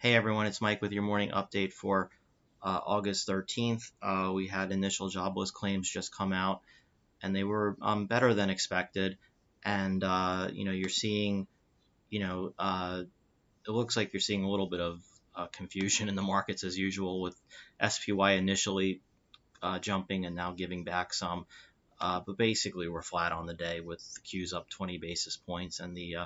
[0.00, 2.08] Hey everyone, it's Mike with your morning update for
[2.62, 3.82] uh, August 13th.
[4.00, 6.62] Uh, we had initial jobless claims just come out,
[7.22, 9.18] and they were um, better than expected.
[9.62, 11.46] And uh, you know, you're seeing,
[12.08, 13.02] you know, uh,
[13.68, 15.02] it looks like you're seeing a little bit of
[15.36, 17.38] uh, confusion in the markets as usual, with
[17.86, 19.02] SPY initially
[19.62, 21.44] uh, jumping and now giving back some.
[22.00, 25.94] but basically, we're flat on the day with the Qs up 20 basis points and
[25.94, 26.16] the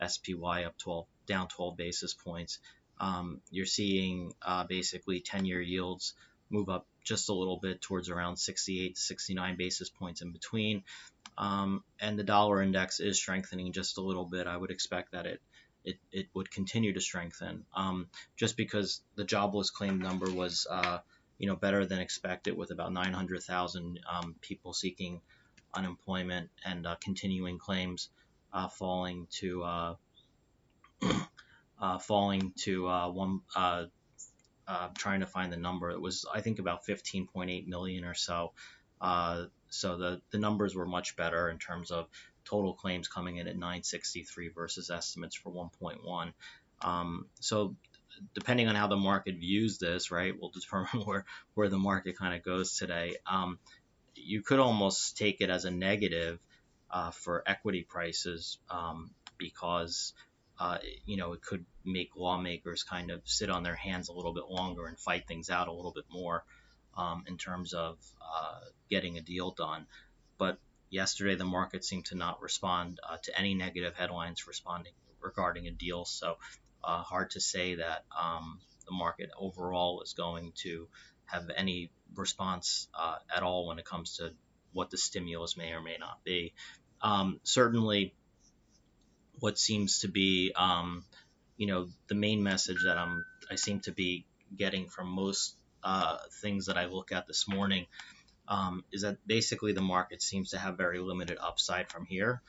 [0.00, 2.60] SPY up 12, down 12 basis points.
[2.98, 6.14] Um, you're seeing uh, basically 10-year yields
[6.50, 10.82] move up just a little bit towards around 68 to 69 basis points in between.
[11.38, 14.46] Um, and the dollar index is strengthening just a little bit.
[14.46, 15.40] I would expect that it
[15.84, 20.98] it, it would continue to strengthen um, just because the jobless claim number was uh,
[21.38, 25.20] you know better than expected with about 900,000 um, people seeking
[25.74, 28.08] unemployment and uh, continuing claims
[28.52, 29.62] uh, falling to
[31.80, 33.40] uh, uh, falling to uh, one.
[34.98, 35.90] trying to find the number.
[35.90, 38.52] It was I think about 15.8 million or so.
[39.00, 42.08] so the the numbers were much better in terms of
[42.44, 46.32] total claims coming in at 963 versus estimates for 1.1.
[46.82, 47.76] Um, so
[48.34, 51.24] depending on how the market views this, right, will determine where
[51.54, 53.16] where the market kind of goes today.
[53.26, 53.58] Um,
[54.14, 56.38] you could almost take it as a negative
[56.90, 60.14] uh, for equity prices um, because
[60.58, 64.32] uh, you know it could make lawmakers kind of sit on their hands a little
[64.32, 66.44] bit longer and fight things out a little bit more
[66.96, 69.86] um, in terms of uh, getting a deal done.
[70.38, 70.58] But
[70.90, 75.70] yesterday the market seemed to not respond uh, to any negative headlines responding regarding a
[75.70, 76.04] deal.
[76.04, 76.36] So
[76.82, 80.88] uh, hard to say that um, the market overall is going to
[81.26, 84.32] have any response uh, at all when it comes to
[84.72, 86.54] what the stimulus may or may not be.
[87.02, 88.14] Um, certainly,
[89.40, 91.04] what seems to be, um,
[91.56, 96.18] you know, the main message that I'm I seem to be getting from most uh,
[96.42, 97.86] things that I look at this morning
[98.48, 102.42] um, is that basically the market seems to have very limited upside from here.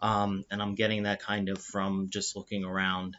[0.00, 3.16] Um, and I'm getting that kind of from just looking around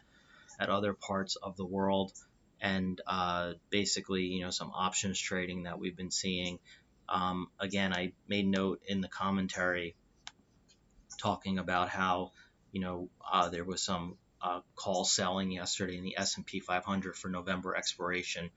[0.58, 2.12] at other parts of the world
[2.60, 6.58] and uh, basically, you know, some options trading that we've been seeing.
[7.08, 9.94] Um, again, I made note in the commentary
[11.18, 12.32] talking about how,
[12.72, 17.28] you know, uh, there was some uh, call selling yesterday in the S&P 500 for
[17.28, 18.50] November expiration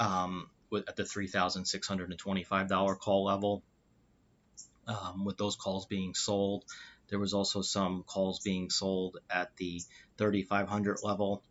[0.00, 3.62] um, with, at the $3,625 call level.
[4.86, 6.64] Um, with those calls being sold,
[7.08, 9.82] there was also some calls being sold at the
[10.16, 11.42] 3,500 level,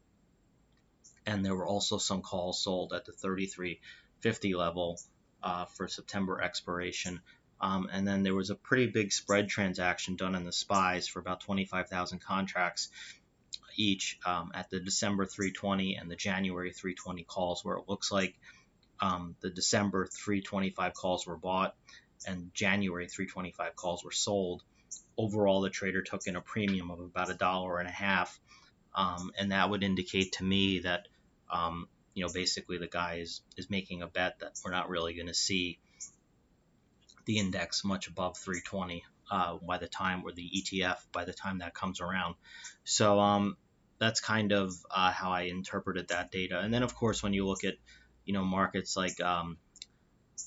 [1.26, 5.00] and there were also some calls sold at the 3,350 level
[5.44, 7.22] uh, for September expiration.
[7.60, 11.20] Um, and then there was a pretty big spread transaction done in the SPYs for
[11.20, 12.90] about 25,000 contracts
[13.76, 18.36] each um, at the December 320 and the January 320 calls, where it looks like
[19.00, 21.76] um, the December 325 calls were bought
[22.26, 24.64] and January 325 calls were sold.
[25.18, 28.40] Overall, the trader took in a premium of about a dollar and a half,
[28.96, 31.08] um, and that would indicate to me that
[31.52, 35.14] um, you know basically the guy is is making a bet that we're not really
[35.14, 35.80] going to see
[37.28, 41.60] the index much above 320 uh, by the time, or the ETF by the time
[41.60, 42.36] that comes around.
[42.86, 43.58] So um,
[44.00, 46.60] that's kind of uh, how I interpreted that data.
[46.60, 47.76] And then, of course, when you look at
[48.26, 49.58] you know markets like um,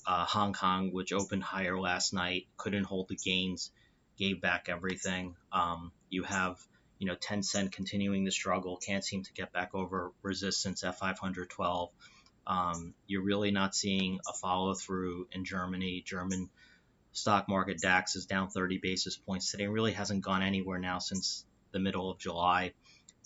[0.05, 3.71] uh, Hong Kong, which opened higher last night, couldn't hold the gains,
[4.17, 5.35] gave back everything.
[5.51, 6.57] Um, you have
[6.97, 11.89] you know Tencent continuing the struggle, can't seem to get back over resistance at 512.
[12.47, 16.03] Um, you're really not seeing a follow through in Germany.
[16.05, 16.49] German
[17.11, 19.65] stock market DAX is down 30 basis points today.
[19.65, 22.73] It really hasn't gone anywhere now since the middle of July.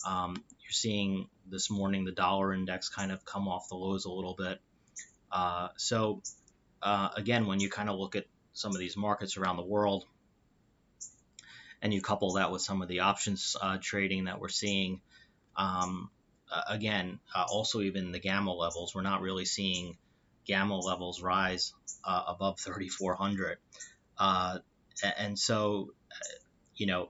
[0.07, 4.11] Um, you're seeing this morning the dollar index kind of come off the lows a
[4.11, 4.59] little bit.
[5.31, 6.21] Uh, so,
[6.81, 10.05] uh, again, when you kind of look at some of these markets around the world
[11.81, 15.01] and you couple that with some of the options uh, trading that we're seeing,
[15.55, 16.09] um,
[16.69, 19.97] again, uh, also even the gamma levels, we're not really seeing
[20.45, 23.57] gamma levels rise uh, above 3,400.
[24.17, 24.59] Uh,
[25.17, 26.35] and so, uh,
[26.75, 27.09] you know,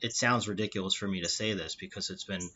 [0.00, 2.46] it sounds ridiculous for me to say this because it's been,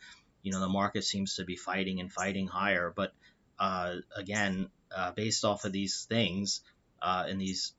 [0.43, 2.93] you know, the market seems to be fighting and fighting higher.
[2.95, 3.13] But
[3.59, 6.61] uh, again, uh, based off of these things
[7.01, 7.73] uh, and these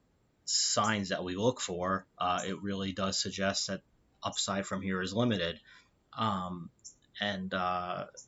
[0.46, 2.06] signs that we look for,
[2.46, 3.82] it really does suggest that
[4.24, 5.60] upside from here is limited.
[6.18, 6.70] Um,
[7.22, 7.54] and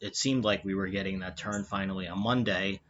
[0.01, 2.81] it seemed like we were getting that turn finally on Monday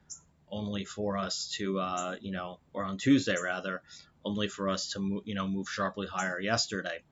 [0.55, 3.81] only for us to, uh, you know, or on Tuesday rather,
[4.23, 7.03] only for us to, mo- you know, move sharply higher yesterday.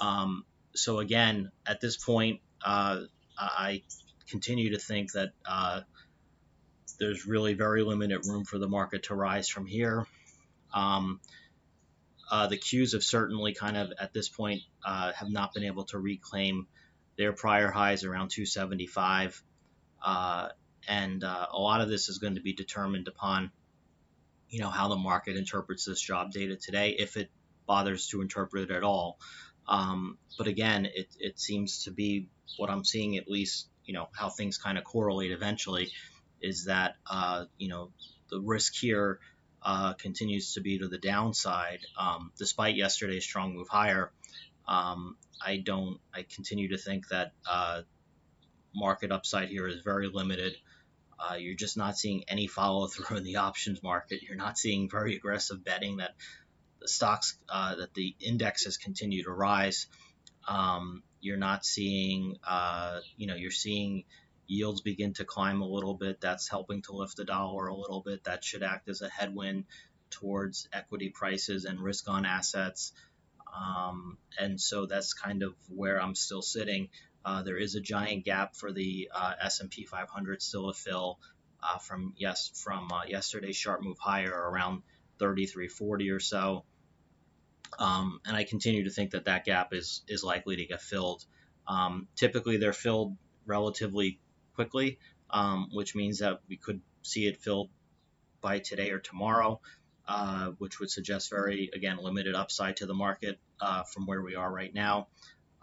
[0.00, 0.44] Um,
[0.74, 3.02] so again, at this point, uh,
[3.38, 3.82] I
[4.28, 5.82] continue to think that uh,
[6.98, 10.06] there's really very limited room for the market to rise from here.
[10.72, 11.20] Um,
[12.30, 15.84] uh, the Qs have certainly kind of at this point uh, have not been able
[15.84, 16.66] to reclaim
[17.16, 19.42] their prior highs around 275.
[20.04, 20.48] Uh,
[20.88, 23.50] and uh, a lot of this is going to be determined upon,
[24.48, 27.30] you know, how the market interprets this job data today, if it
[27.66, 29.18] bothers to interpret it at all.
[29.68, 34.08] Um, but again, it, it seems to be what I'm seeing, at least, you know,
[34.16, 35.90] how things kind of correlate eventually,
[36.40, 37.90] is that, uh, you know,
[38.30, 39.18] the risk here
[39.62, 41.80] uh, continues to be to the downside.
[41.98, 44.12] Um, despite yesterday's strong move higher,
[44.68, 47.82] um, I don't, I continue to think that uh,
[48.74, 50.56] market upside here is very limited.
[51.18, 54.22] Uh, you're just not seeing any follow through in the options market.
[54.22, 56.14] You're not seeing very aggressive betting that
[56.80, 59.86] the stocks, uh, that the indexes continue to rise.
[60.46, 64.04] Um, you're not seeing, uh, you know, you're seeing
[64.46, 66.20] yields begin to climb a little bit.
[66.20, 68.24] That's helping to lift the dollar a little bit.
[68.24, 69.64] That should act as a headwind
[70.10, 72.92] towards equity prices and risk on assets.
[73.56, 76.90] Um, and so that's kind of where I'm still sitting.
[77.26, 81.18] Uh, there is a giant gap for the uh, S&P 500 still to fill
[81.60, 84.82] uh, from yes from uh, yesterday's sharp move higher around
[85.18, 86.64] 3340 or so.
[87.80, 91.24] Um, and I continue to think that that gap is is likely to get filled.
[91.66, 94.20] Um, typically, they're filled relatively
[94.54, 97.70] quickly, um, which means that we could see it filled
[98.40, 99.60] by today or tomorrow,
[100.06, 103.40] uh, which would suggest very again limited upside to the market
[103.92, 105.08] from where we are right now.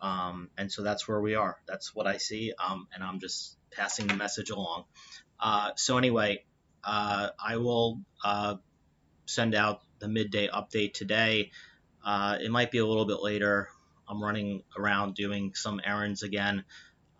[0.03, 1.55] Um, and so that's where we are.
[1.65, 2.51] That's what I see.
[2.59, 4.83] Um, and I'm just passing the message along.
[5.39, 6.43] Uh, so anyway,
[6.83, 8.55] uh, I will uh,
[9.25, 11.51] send out the midday update today.
[12.05, 13.69] Uh, it might be a little bit later.
[14.05, 16.65] I'm running around doing some errands again.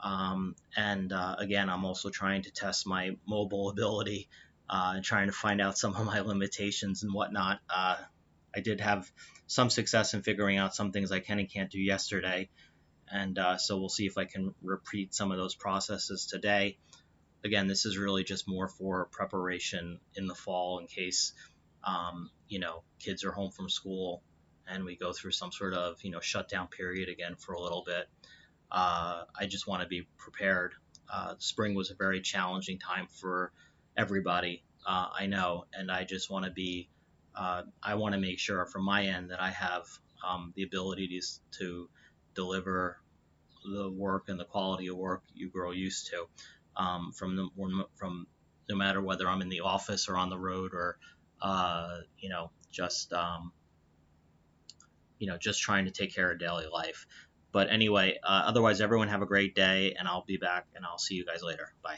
[0.01, 4.27] Um, and uh, again, I'm also trying to test my mobile ability
[4.69, 7.61] uh, and trying to find out some of my limitations and whatnot.
[8.55, 9.09] I did have
[9.47, 12.49] some success in figuring out some things I can and can't do yesterday
[13.13, 16.77] and uh, so we'll see if I can repeat some of those processes today.
[17.45, 21.33] Again, this is really just more for preparation in the fall in case
[21.83, 24.23] um, you know kids are home from school
[24.67, 27.83] and we go through some sort of you know shutdown period again for a little
[27.85, 28.07] bit.
[28.71, 30.73] Uh, I just want to be prepared.
[31.11, 33.51] Uh, spring was a very challenging time for
[33.95, 36.89] everybody, uh, I know, and I just want to be.
[37.35, 39.85] Uh, I want to make sure from my end that I have
[40.27, 41.89] um, the ability to, to
[42.35, 42.99] deliver
[43.63, 46.25] the work and the quality of work you grow used to
[46.75, 47.47] um, from the
[47.95, 48.27] from
[48.69, 50.97] no matter whether I'm in the office or on the road or
[51.41, 53.51] uh, you know just um,
[55.19, 57.05] you know just trying to take care of daily life.
[57.51, 60.97] But anyway, uh, otherwise, everyone have a great day, and I'll be back, and I'll
[60.97, 61.71] see you guys later.
[61.83, 61.97] Bye.